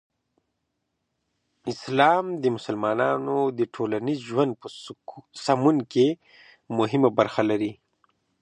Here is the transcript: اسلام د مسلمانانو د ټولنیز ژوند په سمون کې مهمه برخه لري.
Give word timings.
اسلام 1.71 2.25
د 2.41 2.45
مسلمانانو 2.55 3.37
د 3.57 3.59
ټولنیز 3.75 4.19
ژوند 4.29 4.51
په 4.61 4.67
سمون 5.45 5.77
کې 5.91 6.07
مهمه 6.79 7.09
برخه 7.19 7.41
لري. 7.49 7.71